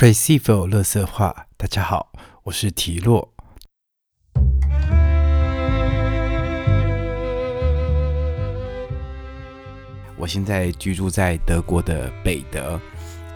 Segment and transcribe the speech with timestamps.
[0.00, 2.10] Receive 乐色话，大家好，
[2.44, 3.34] 我是提洛。
[10.16, 12.80] 我现在居住在德国的北德，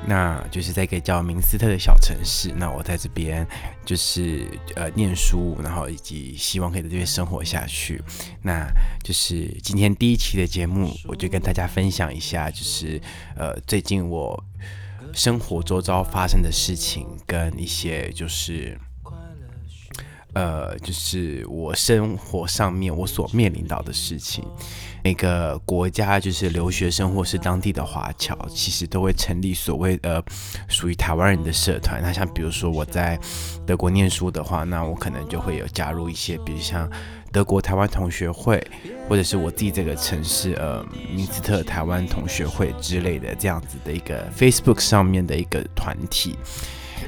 [0.08, 2.50] 那就是在一个叫明斯特的小城市。
[2.56, 3.46] 那我在这边
[3.84, 8.02] 就是呃念书，然后以及希望可以在这边生活下去。
[8.40, 8.66] 那
[9.02, 12.98] 就是今天第一期的节目，我就跟大家分享一下，就是
[13.36, 14.42] 呃最近我。
[15.14, 18.78] 生活周遭发生的事情，跟一些就是，
[20.34, 24.44] 呃，就是我生活上面我所面临到的事情。
[25.04, 30.22] 每个国家就是留学生或是当地的华侨，其实都会成立所谓呃
[30.66, 32.02] 属于台湾人的社团。
[32.02, 33.18] 那像比如说我在
[33.66, 36.90] 德国念书的话，那我可能就会有加入一些，比如像。
[37.34, 38.64] 德国台湾同学会，
[39.08, 46.38] 或者是我自己这个城市，呃，明斯特台湾同学会之类的这样子的一个 Facebook 上面的一个团体，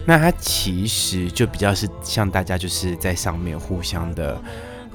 [0.04, 4.42] 那它其实就比较是像大家就是在上面互相的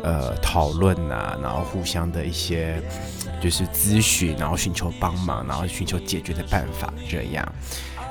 [0.03, 2.83] 呃讨论啊，然后互相的一些
[3.41, 7.53] 就是咨询，然后寻求帮忙，然后寻求解决的办法这样。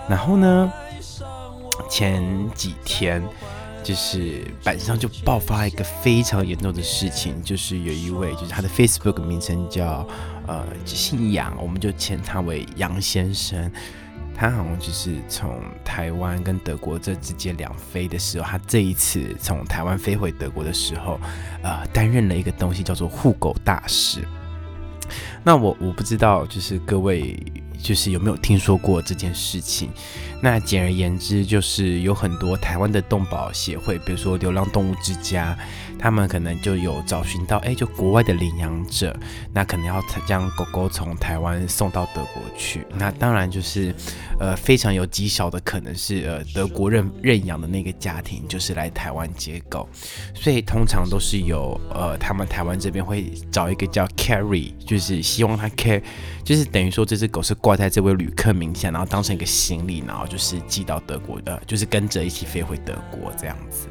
[0.08, 0.72] 然后呢，
[1.90, 3.22] 前几天。
[3.82, 10.06] 就是板上就爆发一个非常严重的事情，就是有一位，就是他的 Facebook 名称叫
[10.46, 13.70] 呃姓杨，我们就称他为杨先生。
[14.34, 21.20] 他好像就是从台湾跟德国这之间两飞的时候，他这一次从台湾飞回德国的时候，
[21.62, 24.26] 呃，担任了一个东西叫做护狗大使。
[25.42, 27.38] 那我我不知道，就是各位。
[27.82, 29.90] 就是有没有听说过这件事情？
[30.42, 35.56] 那简而言之，就是有很多台湾的动保协会，比如说流浪动物之家，
[36.00, 39.14] 他们可能就有找寻到，哎，就国外的领养者，
[39.52, 42.86] 那可能要将狗狗从台湾送到德国去。
[42.94, 43.94] 那当然就是，
[44.38, 49.86] 呃，非常有极少的可能是，呃，德国认认养的那个家庭就是来台湾接狗，
[50.34, 56.02] 所以通常都是有，呃，他们台湾这边会找一个叫 carry，就是希望他 care，
[56.42, 63.86] 就是等于说这只狗是挂在这位旅客名下，然后当成一个行李，然后就是寄到德国的，就是跟着一起飞回德国这样子。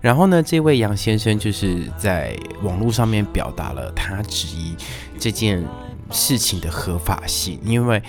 [0.00, 4.74] 然后呢，这位杨先生就是在网络上面表达了他质疑
[5.18, 5.64] 这件
[6.10, 8.02] 事情的合法性，因为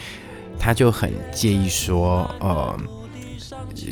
[0.60, 2.78] 他就很介意说，呃。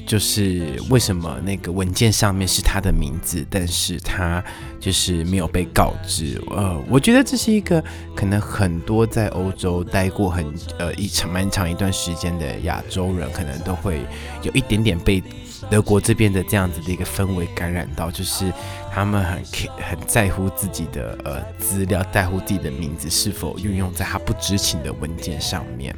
[0.07, 4.43] 就是为什么那个文件上面是他的名字，但是他
[4.79, 6.41] 就是没有被告知。
[6.49, 7.81] 呃，我觉得这是一个
[8.15, 10.45] 可能很多在欧洲待过很
[10.79, 14.01] 呃一长蛮长一段时间的亚洲人，可能都会
[14.41, 15.23] 有一点点被
[15.69, 18.51] 德国这边的这样子的一个氛围感染到，就是
[18.91, 19.43] 他们很
[19.77, 25.95] 很在乎自己的呃资料，在乎自己的名字是否运用在他不知情的文件上面。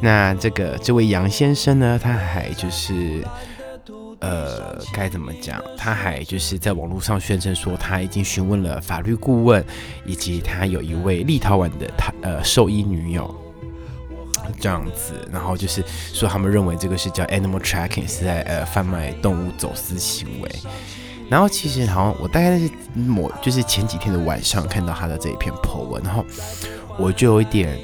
[0.00, 3.24] 那这个这位杨先生呢，他还就是，
[4.20, 5.58] 呃，该怎么讲？
[5.74, 9.64] 他还就是在网络上宣称说，他已经询问了法律顾问，
[10.04, 13.34] 以及他有一位立陶宛的他呃兽医女友，
[14.60, 15.28] 这样子。
[15.32, 20.50] 然后就是说，他们认为这个是叫 animal tracking，是在呃贩卖动物走私行为。
[21.28, 26.24] 然后其实好像我大概是某就是前几天的晚上看到他的这一篇 po 文，然后
[26.98, 27.78] 我就有一点。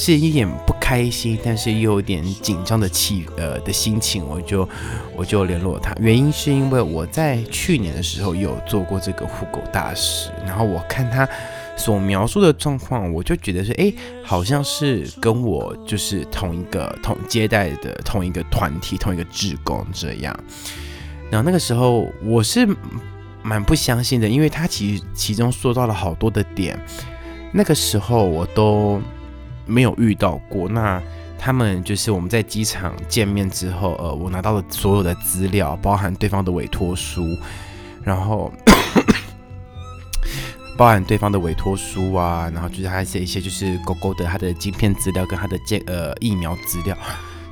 [0.00, 4.68] 是一点不开心，但是又有点紧张的气呃的心情，我就
[5.16, 5.92] 我就联络他。
[5.98, 11.28] 原因是因为我在去年的时候有做过这个护狗大使，然后我看他
[11.78, 13.90] 所描述的状况，我就觉得说，哎，
[14.22, 20.38] 好像是跟我就是同一个同接待的同一个团体、同一个职工这样。
[21.30, 22.68] 然后那个时候我是
[23.42, 26.78] 蛮不相信的，因为他其实其中说到了好多的点，
[27.52, 29.00] 那个时候我都。
[29.70, 30.98] 没有遇到过，那
[31.38, 37.36] 他们就是我们在机场见面之后，呃，我拿到了所有的资料，包含对方的委托书，
[38.02, 38.50] 然后
[40.78, 46.96] 包含对方的委托书啊，然后就是还写一些就是狗狗的它的晶片资料跟它的健呃疫苗资料。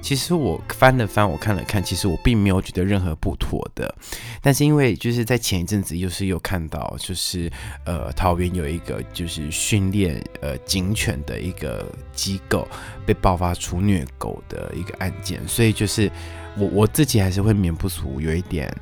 [0.01, 3.93] 其实我翻了翻，我看了看，其实我并没有觉得任何不妥的。
[4.41, 7.51] 但是因为就是在前一阵子，又是有看到，就是
[7.85, 12.69] 呃，桃园有一个就是训练呃警犬的一个机构
[13.05, 16.09] 被爆发出虐狗的一个案件，所以就是
[16.57, 18.73] 我我自己还是会免不俗有一点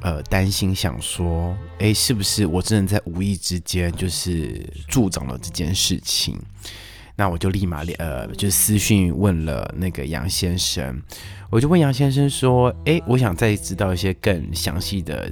[0.00, 6.38] 呃担心，想说，哎，是不是我真的在无意之间就是助长了这件事情？
[7.16, 11.02] 那我就立马呃，就私讯问了那个杨先生，
[11.50, 15.28] 我就问杨先生说：“哎，我想再知道一些更详细的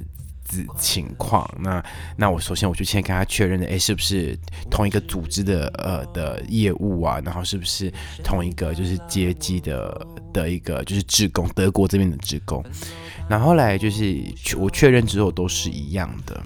[0.47, 1.49] 子情况。
[1.59, 1.83] 那
[2.15, 4.37] 那我首先我就先跟他确认的，哎，是不是
[4.69, 7.21] 同一个组织的呃的业务啊？
[7.23, 7.91] 然后是不是
[8.23, 12.63] 同一个就是接机的的一个就是职工，德国这边的职工。
[13.29, 14.23] 然后来就是
[14.57, 16.41] 我确认之后都是一样的。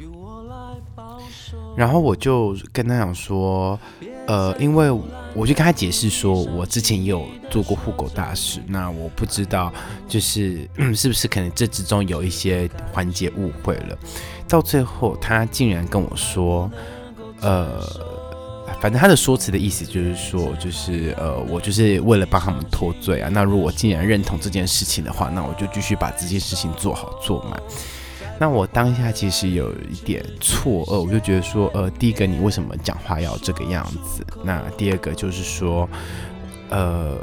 [1.78, 3.80] 然后我就跟他讲说，
[4.28, 4.92] 呃，因为
[5.34, 9.72] 我就跟他解释说，我之前也有做过户口大使，那我不知道
[10.08, 13.98] 就是是不是可能这之中有一些环节误会了。
[14.48, 16.70] 到最后，他竟然跟我说，
[17.40, 17.82] 呃，
[18.82, 23.30] 反正他的说辞的意思就是说，就是呃，我就是为了帮他们脱罪啊。
[23.32, 27.62] 那如果既然认同这件事情的话，那我就继续把这件事情做好做满。
[28.40, 34.26] 那我当下其实有一点错愕，我就觉得说，呃，第一个你为什么讲话要这个样子？
[34.44, 35.88] 那第二个就是说，
[36.70, 37.18] 呃，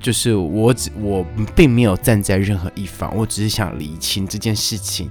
[0.00, 1.24] 就是我只我
[1.54, 5.08] 并没有站在任何一方，我只是想理清这件事情。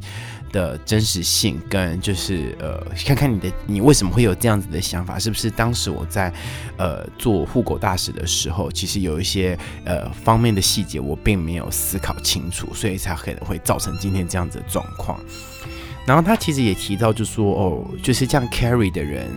[0.52, 5.18] 的真实性跟就是呃，看看你的你为什么会有这样子的想法？
[5.20, 6.32] 是不是当时我在
[6.78, 15.20] 呃做护狗大使的时候，其实有一些呃方面的细节我并没有思考清楚，所以才可能会造成今天这样子的状况。
[16.06, 19.30] 然后他其实也提到，就说哦，就是这样 carry 的人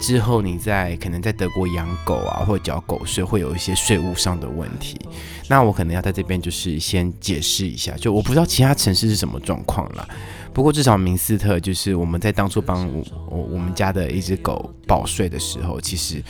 [0.00, 4.96] 之后，你在可能在德国养狗啊，或者缴狗税，会有一些税务上的问题。
[5.48, 10.08] 那我可能要在这边就是先解释一下，就我不知道其他城市是什么状况了。
[10.52, 16.22] 不过至少明斯特就是我们在当初帮我我我们家的一只狗报税的时候，其实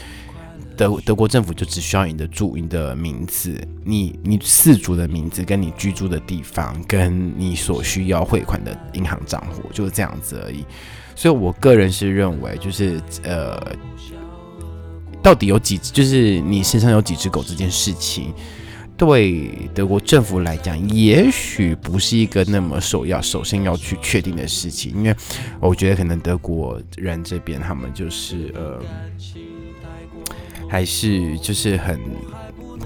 [0.77, 10.63] 德德国政府就只需要你的住你的名字，你你四主的名字，跟你居住的地方，跟你所需要汇款的银行账户，就是这样子而已。
[11.15, 13.59] 所以我个人是认为，就是呃，
[15.21, 18.33] 到底有几就是你身上有几只狗这件事情。
[19.01, 25.15] 对德国政府来讲，也许不是一个那么首要、首先要去确定的事情，因为
[25.59, 28.79] 我觉得可能德国人这边他们就是呃，
[30.69, 31.99] 还是就是很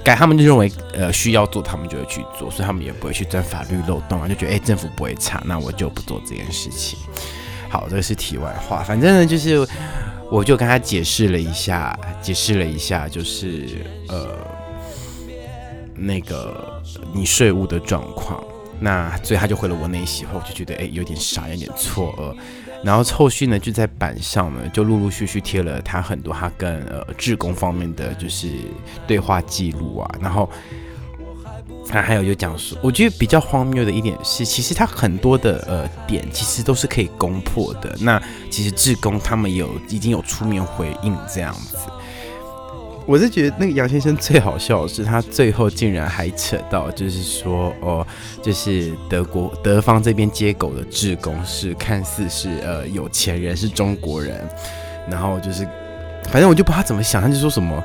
[0.05, 6.97] 该他们就认为呃需要做，他们就会去做，所以他们也不会去钻法律漏洞啊，就觉得哎政府不会查，那我就不做这件事情。
[7.67, 9.67] 好，这个是题外话，反正呢就是
[10.31, 14.54] 我就跟他解释了一下，解释了一下，就是呃。
[15.95, 16.81] 那个
[17.13, 18.43] 你税务的状况，
[18.79, 22.35] 那所以他就回了我那一席后，我就觉得哎有点傻，有点错愕。
[22.83, 28.49] 然后后续呢，就在板上呢，就陆陆续续贴了他很多他跟呃志工方面的就是
[29.07, 30.15] 对话记录啊。
[30.21, 30.47] 然后
[31.87, 37.95] 他还有就讲说，我觉得比较荒谬的一点是，其实他很多的呃点其实都是可以攻破的。
[38.01, 38.21] 那
[38.51, 41.77] 其实志工他们有已经有出面回应这样子。
[43.07, 48.05] 我是觉得那个杨先生最好笑的是，他最后竟然还扯到，就是说，哦，
[48.41, 54.43] 就是德国德方这边接狗的志工是看似是呃有钱人，是中国人，
[55.07, 55.67] 然后就是，
[56.31, 57.83] 反正我就不知道他怎么想，他就说什么，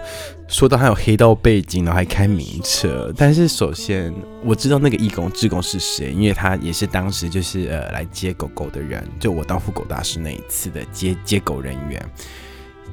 [0.48, 3.12] 说到他有黑道背景，然后还开名车。
[3.14, 4.10] 但是首先
[4.42, 12.02] 我知道那个义工志工是谁，因为他也是当时就是呃来接狗狗的人，就我当护狗大师那一次的接接狗人员，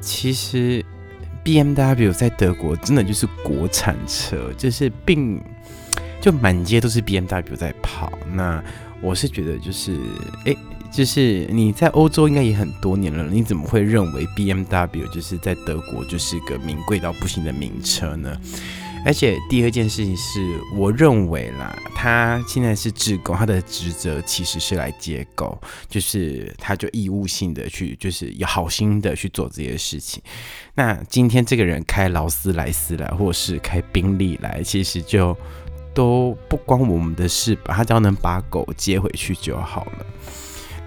[0.02, 0.84] 其实。
[1.48, 5.42] B M W 在德国真的就是国产车，就是并
[6.20, 8.12] 就满街都是 B M W 在跑。
[8.34, 8.62] 那
[9.00, 9.98] 我是觉得就是，
[10.44, 10.54] 哎，
[10.92, 18.36] 就是你在欧洲应该也很多年了，你怎么会认为 B M W 就是在德国就是个名贵到不行的名车呢？
[19.08, 30.22] 而且第二件事情是，我认为啦，他现在是志工，他的职责其实是来接狗，就是他就义务性的去，就是有好心的去做这些事情。
[30.76, 35.34] 那今天这个人开劳斯莱斯来，或是开宾利来，其实就
[35.94, 40.06] 都不关我们的事吧，他只要能把狗接回去就好了。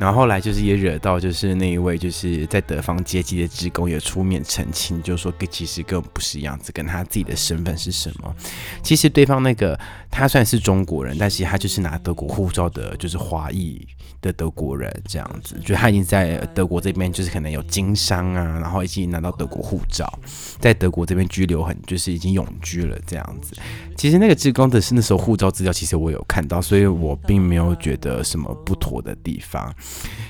[0.01, 8.35] 然后后来就是也惹到，就是那一位就是在德方接机的职工也出面澄清，就是说跟其实根本不是样子，跟他自己的身份是什么。
[8.83, 9.79] 其实对方那个
[10.11, 13.87] 他算是中国人，但是他就是拿德国护照的，就是华裔
[14.23, 20.11] 的德国人这样子，就他已经在德国这边就是可能有经商啊，然后已经拿到德国护照，
[20.59, 23.55] 在德国这边居留很就是已经永居了这样子。
[23.99, 29.71] 其实那个职工的是那时候护照资料，其实我有看到，所以我并没有觉得什么不妥的地方。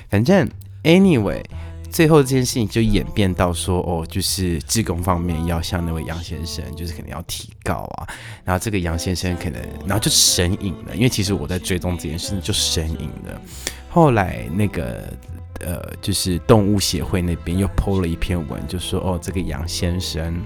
[0.09, 0.49] 反正
[0.83, 1.43] ，anyway，
[1.89, 8.07] 最后这件事情就演变到说，哦，就是志工方面要向那位杨先生，就是可能要提告啊。
[8.43, 13.41] 然后这个杨先生可能，然后就神隐了，因为其实我在追踪这件事情就神隐了。
[13.89, 15.13] 后来那个
[15.59, 20.41] 呃，就是动物协会那边又 PO 了一篇文，就说，哦，这个杨先生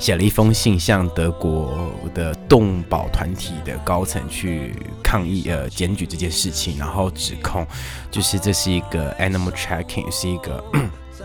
[0.00, 7.64] 写了一封信，向德国的动保团体的高层去抗议，呃，检举这件事情，然后指控
[8.10, 10.64] 就是这是一个 animal tracking，是一个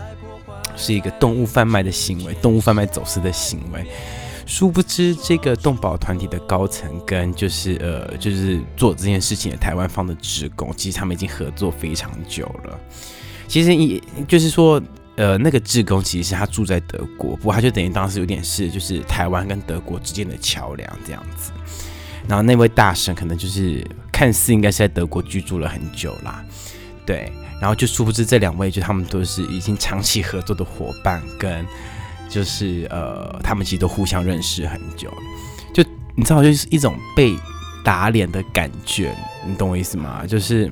[0.76, 3.84] 是一个动物贩卖的行为，动物贩卖走私的行为。
[4.44, 12.78] 殊不知，这个动保团体的高层跟就是呃，就是做这件事情的台湾方的职工，其实他们已经合作非常久了。
[13.48, 14.80] 其实也就是说，
[15.16, 21.50] 呃，那个志工其实是他住在德国，不过他就等于当时有点是就是台湾跟德国之间的桥梁这样子。
[22.28, 26.44] 然后那位大神可能就是看似应该是在德国居住了很久啦，
[27.04, 27.32] 对。
[27.60, 31.66] 然后就殊不知这两位就他们都是已经长期合作的伙伴跟。
[32.28, 35.08] 就是呃，他们其实都互相认识很久，
[35.72, 35.80] 就
[36.16, 37.36] 你知道，就是一种被
[37.84, 40.26] 打脸的感觉，你懂我意思吗？
[40.26, 40.68] 就是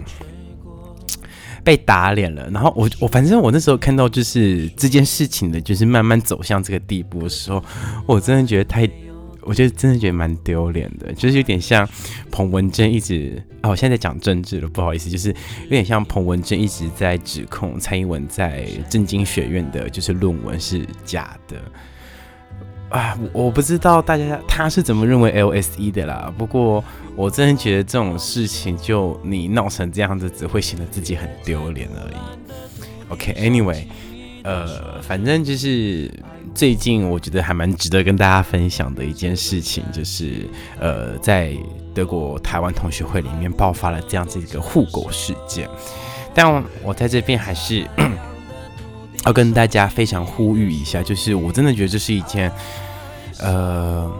[1.64, 2.48] 被打脸了。
[2.50, 7.64] 然后我我反正我那时候看到就是这件事情的，就是慢慢走向这个地步的时候，
[8.06, 8.88] 我真的觉得太。
[9.46, 11.86] 我觉得真的觉得蛮丢脸的，就是有点像
[12.30, 15.28] 彭文正一直啊，我现在在讲政治了，不好意思，就是
[15.64, 21.58] 有点像彭文正一直在指控蔡英文在政经学院的就是论文是假的
[22.94, 26.82] 啊，我不知道大家他是怎么认为 LSE 的啦，不过
[27.16, 32.14] 我真的觉得这种事情就你闹成这样子，只会显得自己很丢脸而已。
[33.08, 33.84] OK，Anyway，
[34.44, 36.10] 呃，反正就是。
[36.54, 40.48] 最近我觉得还蛮值得跟大家分享的一件事情，就是
[40.78, 41.52] 呃，在
[41.92, 45.68] 德国台湾同学会里面爆发了这样子一个护狗事件。
[46.32, 47.84] 但我在这边还是
[49.24, 52.50] 要跟大家非常呼吁一下，就是我真的觉得这是一件
[53.40, 54.10] 呃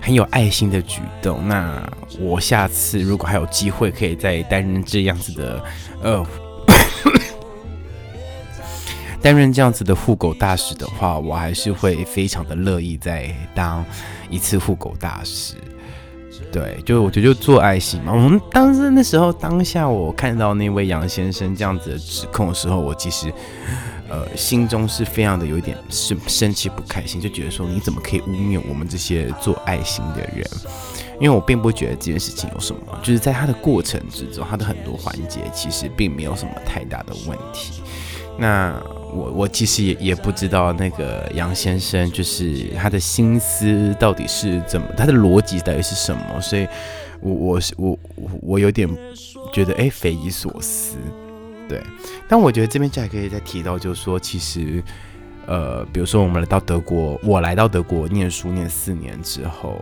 [0.00, 1.46] 很有爱心的举动。
[1.48, 1.82] 那
[2.18, 5.64] 我下次如果还有机会可以再担任这样子的
[6.02, 6.26] 呃。
[9.22, 13.84] 担任这样子的护狗大使的话，我还是会非常的乐意再当
[14.30, 15.54] 一次护狗大使。
[16.52, 18.12] 对，就我觉得就做爱心嘛。
[18.12, 23.32] 我们当时那时候当下，我看到那位杨先生这样子的指控的时候，我其实
[24.08, 30.46] 呃心中是非常的有一点生生气不开心，就觉得说你怎么可以污蔑我们这些做爱心的人？
[31.18, 37.82] 因为我并不觉得这件事情有什么，就是在他的过程之中，他的很多环节其实并没有什么太大的问题。
[38.38, 38.78] 那
[39.16, 46.68] 我我其实也也不知道那个杨先生就是他的心思到底是怎么，他的逻辑到底是什么，所以，
[47.20, 47.98] 我我是我
[48.42, 48.88] 我有点
[49.52, 50.96] 觉得哎匪夷所思，
[51.68, 51.82] 对。
[52.28, 54.82] 但我觉得这边就还可以再提到，就是说其实，
[55.46, 59.80] 呃，比如说我们来到德国，我来到德国念书念四年之后。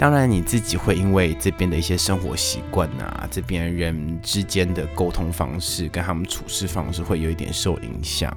[0.00, 8.34] 当然，你自己会因为这边的一些生活习惯啊，这边人之间的沟通方式跟他们处事方式会有一点受影响。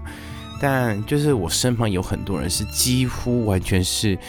[0.60, 4.20] 但就是我身旁有很多人是几乎完全是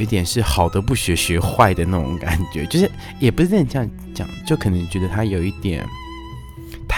[0.00, 5.86] 有点是好的不学学坏的那种感觉，就是也不是这样讲，就可能觉得他有一点。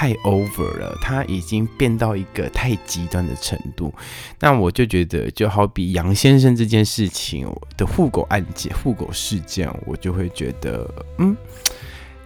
[0.03, 3.95] 太 over 了，他已经变到一个太极端的程度。
[4.41, 11.37] 那我就觉得，就好比杨先生这件事情的护狗案件、护狗事件，我就会觉得，嗯，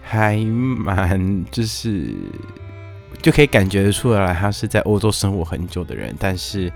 [0.01, 2.15] 还蛮就是
[3.21, 6.73] 就可以感觉得出来，他是在欧洲生活很久的人，但是。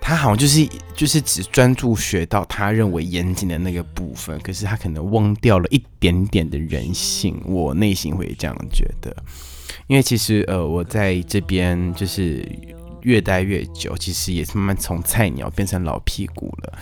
[0.00, 7.40] 他好像就是就是只专注学到他认为严谨的那个部分，可是他可能忘掉了一点点的人性。
[7.44, 9.14] 我内心会这样觉得，
[9.86, 12.44] 因为其实呃，我在这边就是
[13.02, 16.72] 越待越久，其实也是慢慢从菜鸟变成老屁股了。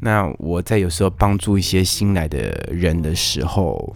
[0.00, 3.94] 那我在有时候帮助一些新来的人的时候。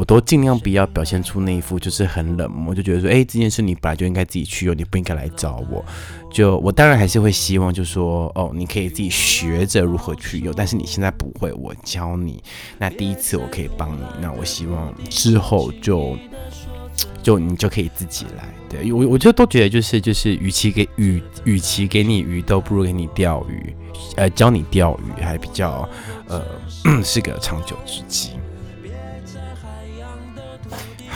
[0.00, 5.84] 我都尽量不要表现出那一副就是很冷漠，就觉得说，哎，这件事你本来就应该自己去用，你不应该来找我。
[6.32, 12.42] 就我当然还是会希望，就说，哦，你可以自己学着如何去用，但是你现在不会，我教你。
[12.78, 16.16] 那第一次我可以帮你，那我希望之后就
[17.22, 18.48] 就你就可以自己来。
[18.70, 23.76] 对我，我就都觉得就是就是，与其给与与其给你鱼，都不如给你钓鱼，
[24.16, 25.86] 呃，教你钓鱼还比较
[26.26, 26.42] 呃
[27.04, 28.30] 是个长久之计。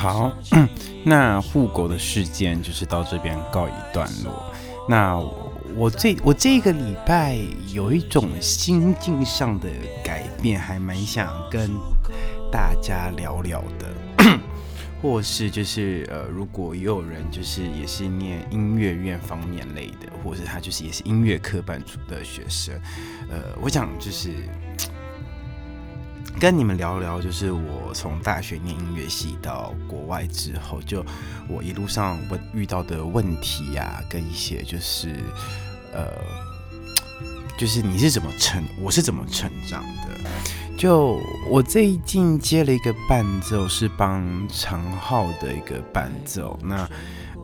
[0.05, 0.31] 好，
[1.03, 4.53] 那护狗的事件就是到这边告一段落。
[4.87, 5.17] 那
[5.75, 7.39] 我这我这个礼拜
[7.73, 9.67] 有一种心境上的
[10.05, 11.71] 改变，还蛮想跟
[12.53, 14.39] 大家聊聊的，
[15.01, 22.79] 或是就是呃，如果也有人就是也是念音乐院方面类的，或是他就是也是音乐科班组的学生，
[23.31, 24.35] 呃，我想就是。
[26.41, 31.05] 跟你们聊聊，就是我从大学念音乐系到国外之后，就
[31.49, 35.21] 我一路上问遇到的问题呀，跟一些就是
[35.93, 36.07] 呃
[37.57, 40.31] 就是你是怎么成，我是怎么成长的。
[40.77, 46.59] 就我最近接了一个伴奏，是帮长号的一个伴奏。
[46.63, 46.87] 那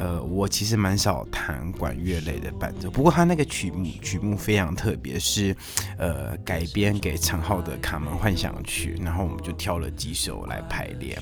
[0.01, 5.55] 呃，我其实蛮少弹管乐类的伴奏，不过他那个曲目曲目非常特别，是
[5.99, 11.19] 呃改编给长号的《卡门幻想曲》，然后我们就挑了几首来排练。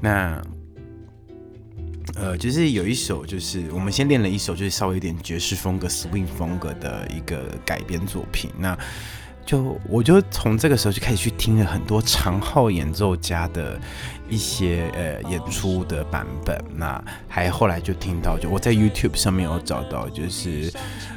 [0.00, 0.42] 那
[2.14, 8.50] 呃，就是有一首，就是我们先练了一首，就是稍微有点爵士风格、swing 风格的一个改编作品。
[8.58, 8.76] 那
[9.50, 13.76] 就我就从这个时候就开始去听了很多长号演奏家的
[14.28, 16.56] 一些呃演出的版本。
[16.76, 20.72] 那还后来就听到，就我在 YouTube 上面有找到，就是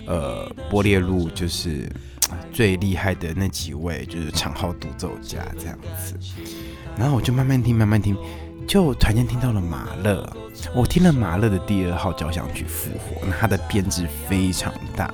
[0.08, 1.88] 呃波列路就是
[2.52, 6.18] 最厉害的那几位，就是长号独奏家这样子。
[6.98, 8.18] 然后我就慢慢听，慢慢听。
[8.66, 10.28] 就突然间听到了马勒，
[10.74, 15.13] 我听了马勒的第二号交响曲复活，那它的编制非常大。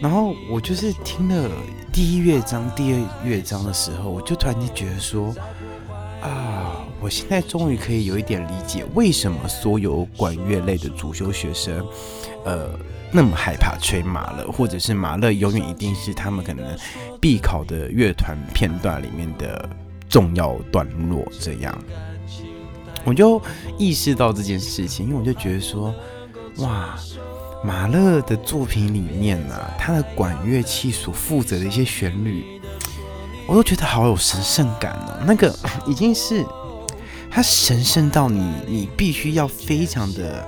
[0.00, 1.50] 然后我就是听了
[1.92, 5.34] 第一乐章、第二乐章的时候，我就突然间觉得说，
[6.20, 11.86] 啊，我现在终于可以有一点理解，为什么所有管乐类的主修学生，
[12.44, 12.68] 呃，
[13.10, 16.76] 那么害怕吹马勒，或者是马勒永远一定是他们可能
[17.18, 19.66] 必考的乐团片段里面的
[20.10, 21.76] 重要段落这样。
[23.04, 23.40] 我就
[23.78, 25.94] 意识到这件事情，因为我就觉得说，
[26.58, 26.98] 哇，
[27.62, 32.60] 马勒的作品里面呢，他的管乐器所负责的一些旋律，
[33.46, 35.18] 我都觉得好有神圣感哦。
[35.26, 35.54] 那个
[35.86, 36.44] 已经是
[37.30, 40.46] 他神圣到你，你必须要非常的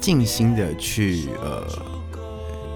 [0.00, 1.93] 静心的去呃。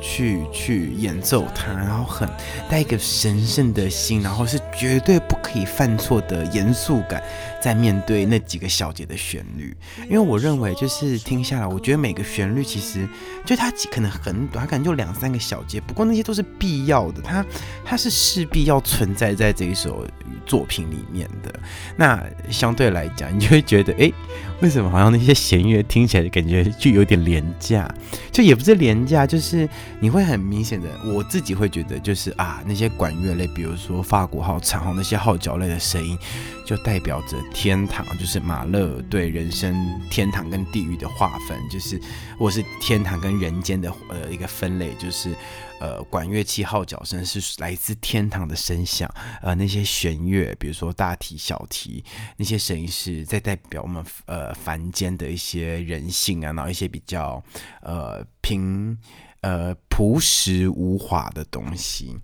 [0.00, 2.28] 去去演奏它，然后很
[2.68, 7.22] 带一个神圣的心，然后是绝对不可以犯错的严肃感，
[7.60, 9.76] 在面对那几个小节的旋律。
[10.04, 13.08] 因为我认为，就是听下来，我觉得每个旋律其实
[13.44, 17.44] 就它可能很短，它可能就两三个小节，不过那些都是必要的，它
[17.84, 20.06] 它是势必要存在在这一首
[20.46, 21.52] 作品里面的。
[21.96, 24.12] 那相对来讲，你就会觉得，哎，
[24.60, 27.88] 为什么好像那些弦乐听起来感觉就有点廉价？
[28.32, 29.68] 就也不是廉价，就是。
[30.00, 36.16] 你会很明显的，我自己会觉得就是啊，那些管乐类，比如说法国号、长号那些号角类的声音，
[36.64, 42.00] 就代表着天堂，就是马勒对人生天堂跟地狱的划分，就是
[42.38, 45.34] 或是天堂跟人间的呃一个分类，就是
[45.80, 52.04] 呃管乐器号角声是来自天堂的声响，呃那些弦乐，比如说大提、小提
[52.36, 57.42] 那些声音是在代表我们呃凡间的一些人性啊，然后一些比较
[57.82, 58.98] 呃平。
[59.40, 62.18] 呃，朴实无华的东西，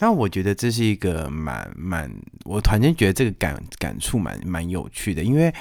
[0.00, 2.12] 那我觉得这是一个蛮蛮，
[2.44, 5.54] 我突然间觉得这个感感触蛮蛮有趣的，因为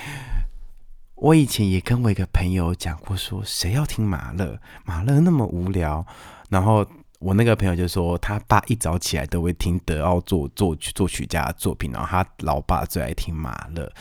[1.14, 6.04] 我以前也跟我一个朋友讲过，说谁要听马勒，马勒那么无聊，
[6.50, 6.84] 然后。
[7.20, 13.92] 我那个朋友就说，他爸一早起来都会听德奥作作曲作曲家的作品，然后他老爸最爱听马勒，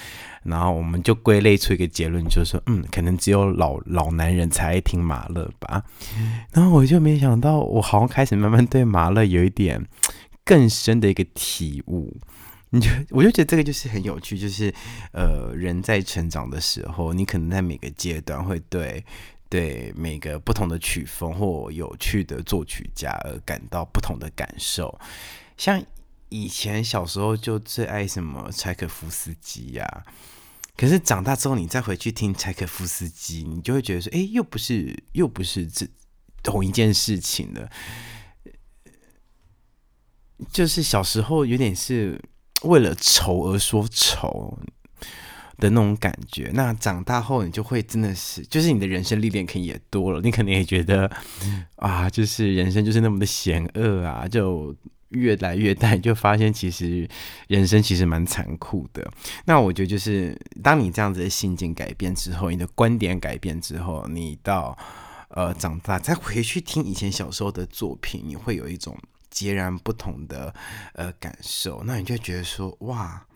[0.43, 5.83] 然后我们就归类出一个结论，就是说，嗯，可能只有老老男人才爱听马勒吧。
[6.53, 9.83] 然后我就没想到，我好像开始慢慢对马勒有一点
[10.45, 12.15] 更深的一个体悟。
[12.71, 14.75] 你就我就觉得这个就是很有趣，就是
[15.13, 19.03] 呃，人在成长的时候，你可能在每个阶段会对。
[19.49, 24.99] 对每个不同的曲风或有趣的作曲家而感到不同的感受，
[25.57, 25.81] 像
[26.29, 30.05] 以前小时候就最爱什么柴可夫斯基呀，
[30.77, 35.87] 可是长大之后你再回去听柴可夫斯基，你就会觉得说，哎，又不是又不是这
[36.43, 37.71] 同一件事情了，
[40.53, 42.21] 就是小时候有点是
[42.63, 44.59] 为了愁而说愁。
[45.59, 51.11] 的那种感觉，那长大后你就会真的是，就是你的人生历练可能也多了，你可能也觉得
[51.77, 54.75] 啊，就是人生就是那么的险恶啊，就
[55.11, 57.09] 越来越大，就发现其实
[57.49, 59.11] 人生其实蛮残酷的。
[59.47, 64.77] 那我觉得就是当你这样子的心境改变之后，你的观点改变之后，你到
[65.29, 68.95] 呃长大再回去听以前小时候的作品，你会有一种
[69.31, 70.55] 截然不同的
[70.93, 73.27] 呃感受，那你就觉得说哇。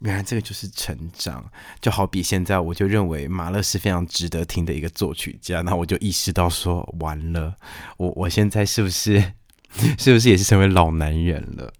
[0.00, 1.44] 原来这个就是成长，
[1.80, 7.54] 就好比现在，我就认为马勒是非常值得听的一个作曲家，那我就意识到说，完了，
[7.96, 9.20] 我我现在是不是
[9.98, 11.72] 是不是也是成为老男人了？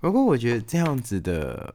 [0.00, 1.74] 不过我觉得这样子的。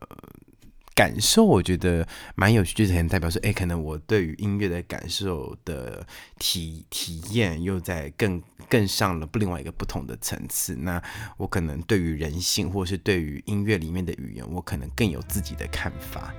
[0.97, 6.03] 感受我觉得蛮有趣，就是很代表说，哎，可能我对于音乐的感受的
[6.39, 10.75] 体体验又在更更上了另外一个不同的层次。
[10.75, 10.99] 那
[11.37, 16.33] 我可能对于人性，或是对于音乐里面的语言，我可能更有自己的看法。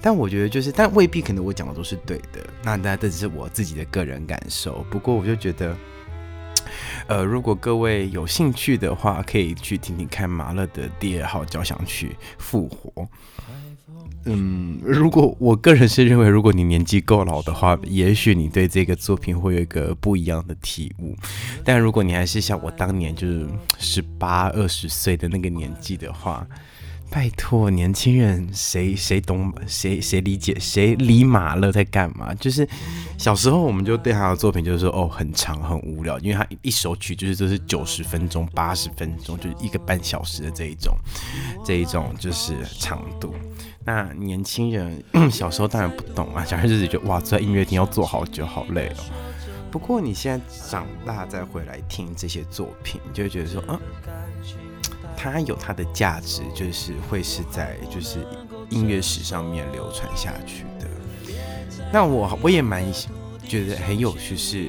[0.00, 2.48] 但我觉得就是，但未必可能我讲的都是对的。
[2.62, 4.86] 那那这只是我自己的个人感受。
[4.88, 5.76] 不过我就觉得，
[7.08, 13.08] 呃，如果各位有兴趣的话，可以去听听看马勒的第二号交响曲复活。
[14.26, 21.14] 嗯，如果我个人是认为，如果你年纪够老的话，也许你对这个作品会有一个不一样的体悟。
[21.62, 23.46] 但如果你还是像我当年就是
[23.78, 26.46] 十八二十岁的那个年纪的话，
[27.10, 32.34] 拜托，年轻人，谁谁懂，谁谁理解，谁理马勒在干嘛？
[32.34, 32.66] 就是
[33.18, 40.96] 小时候我们就对他的作品就是说，哦，很长很无聊，因为他一首曲就是都是九十分钟、八十分钟，就是一个半小时的这一种，
[41.62, 43.34] 这一种就是长度。
[43.84, 49.04] 那年轻人 小时候当然不懂啊，小孩子就觉得哇，在音乐厅要坐好久，好累哦。
[49.70, 53.78] 不过你现在长大再回来听这些作品，你就会觉得说，嗯。
[55.16, 58.18] 它有它的价值，就是会是在就是
[58.68, 60.86] 音乐史上面流传下去的。
[61.90, 62.84] 那我我也蛮
[63.46, 64.68] 觉得很有趣，是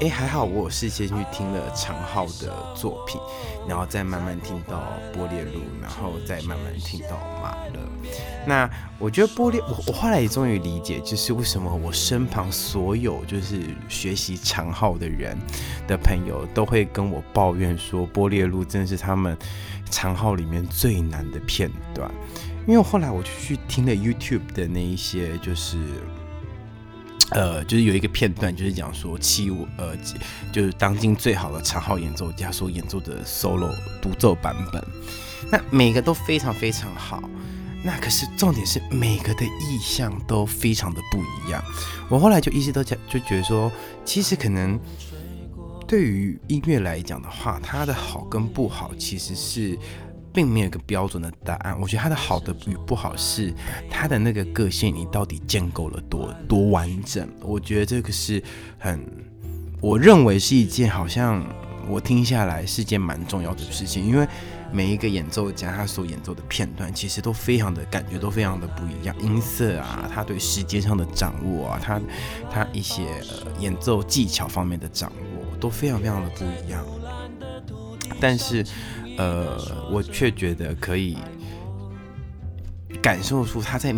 [0.00, 3.20] 哎还好我事先去听了长号的作品，
[3.68, 4.82] 然后再慢慢听到
[5.12, 7.78] 波列路，然后再慢慢听到马勒。
[8.46, 15.36] 那我觉得波列，我我后来也终于理解，就是为什么我身旁所有就是学习长号的人
[15.86, 19.36] 的朋友都会跟我抱怨说，波列路真的是他们。
[19.88, 22.10] 长号里面最难的片段，
[22.66, 25.78] 因为后来我就去听了 YouTube 的那一些，就是，
[27.30, 29.96] 呃，就是有一个片段，就是讲说七五呃，
[30.52, 34.84] 就是当今最好的长号演奏家所演奏的 solo 独奏版本，
[35.52, 37.22] 那每个都非常非常好，
[37.86, 41.64] 那可是重点是每个的意象都非常的不一样。
[42.10, 43.70] 我后来就一直都讲，就觉得说，
[44.04, 44.78] 其实可能。
[45.88, 49.78] 对于音乐来讲的话，它的好跟不好其实是
[50.34, 51.80] 并没有一个标准的答案。
[51.80, 53.54] 我觉得它的好的与不好是
[53.88, 57.28] 它的那个个性，你到底建构了多多完整。
[57.40, 58.42] 我觉得这个是
[58.80, 59.00] 很，
[59.80, 61.46] 我认为是一件好像
[61.88, 64.26] 我听下来是件蛮重要的事情，因为
[64.72, 72.00] 每一个演奏家他所演奏的片段其实都非常的感觉都非常的不一样，音色啊，他对时间上的掌握啊，他
[72.50, 73.02] 他一些
[73.58, 75.46] 演奏技巧方面的掌握。
[75.58, 76.84] 都非常非常的不一样，
[78.20, 78.62] 但是，
[79.16, 79.56] 呃，
[79.90, 81.16] 我却觉得可以
[83.00, 83.94] 感受出他在。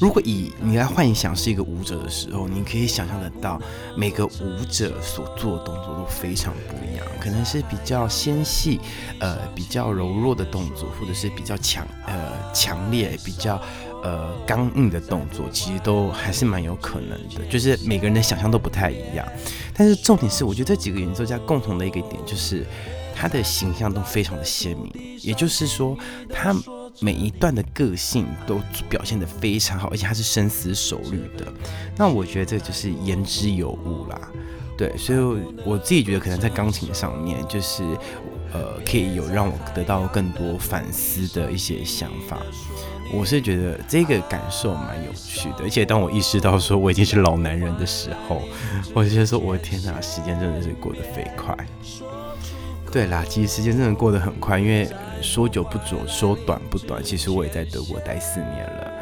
[0.00, 3.60] 如果以你来幻想是一个舞者的时候，你可以想象得到
[3.96, 8.80] 每个舞者所做的动作都非常不一样，可能是比较纤细，
[9.18, 13.60] 呃，比较柔弱的动作，或者是比较强，呃，强烈，比较。
[14.00, 19.26] 呃，刚硬的动作其实都还是蛮有可能的，就是每个人的想象都不太一样。
[19.74, 22.64] 但是重点是，我觉得这几个演奏家共同的一个点就是，
[23.12, 25.98] 他的形象都非常的鲜明，也就是说，
[26.32, 26.54] 他
[27.00, 31.46] 每一段的个性都表现得非常好，而且他是深思熟虑的。
[31.96, 34.20] 那我觉得这就是言之有物啦，
[34.76, 35.18] 对，所以
[35.64, 37.82] 我自己觉得可能在钢琴上面，就是
[38.52, 42.38] 呃，可以有让我得到更多反思的一些想法。
[43.10, 48.42] 我是觉得这个感受蛮有趣的，而且当我意识到说我已经是老男人的时候，
[48.92, 51.56] 我就觉得说，我的天哪，时间真的是过得飞快。
[52.92, 54.86] 对啦，其实时间真的过得很快，因为
[55.22, 57.02] 说久不久，说短不短。
[57.02, 58.92] 其实我也在德国待四年了，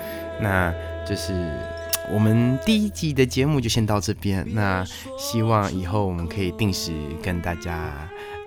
[0.40, 0.74] 那
[1.07, 1.33] 就是
[2.12, 4.46] 我们第一集的节目就先到这边。
[4.52, 4.85] 那
[5.18, 7.92] 希望以后我们可以定时跟大家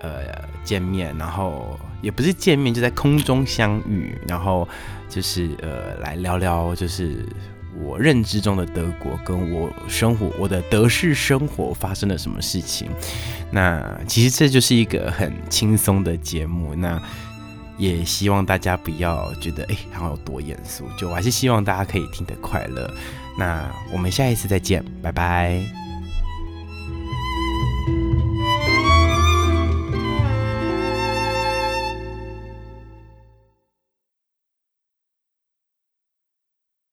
[0.00, 0.24] 呃
[0.64, 4.68] 见面，然后也不是见面，就在空中相遇，然后。
[5.10, 7.26] 就是呃，来聊聊，就是
[7.82, 12.88] 我认知中的德国，跟我生活，我的德式生活发生了什么事情。
[13.50, 17.02] 那其实这就是一个很轻松的节目，那
[17.80, 22.88] 也希望大家不要觉得哎，然后有多严肃，就我还是希望大家可以听得快乐。
[23.38, 25.79] 那我们下一次再见，拜拜。